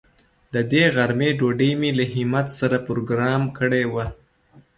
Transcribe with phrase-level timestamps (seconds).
[0.53, 4.05] د دې غرمې ډوډۍ مې له همت سره پروگرام کړې وه.